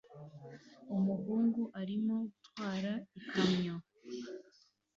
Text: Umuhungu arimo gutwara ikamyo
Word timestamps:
Umuhungu 0.95 1.61
arimo 1.81 2.15
gutwara 2.31 2.91
ikamyo 3.19 3.75